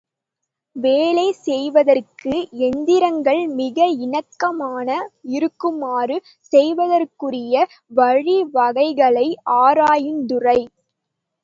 [0.75, 2.33] வேலை செய்வதற்கு
[2.67, 4.97] எந்திரங்கள் மிக இணக்கமாக
[5.35, 6.17] இருக்குமாறு
[6.53, 7.55] செய்வதற்குரிய
[7.91, 9.27] வழிவகைகளை
[9.61, 10.59] ஆராயுந் துறை.